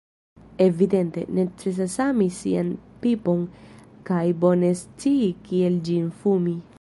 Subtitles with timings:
[0.67, 3.45] Evidente, necesas ami sian pipon
[4.11, 6.61] kaj bone scii kiel ĝin fumi...